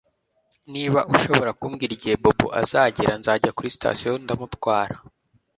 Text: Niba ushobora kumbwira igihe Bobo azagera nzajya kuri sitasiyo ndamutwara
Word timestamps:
Niba 0.73 0.99
ushobora 1.13 1.51
kumbwira 1.59 1.91
igihe 1.97 2.15
Bobo 2.21 2.47
azagera 2.61 3.11
nzajya 3.19 3.51
kuri 3.55 3.73
sitasiyo 3.75 4.11
ndamutwara 4.23 4.95